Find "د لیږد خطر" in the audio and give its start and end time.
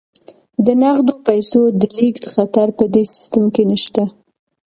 1.79-2.67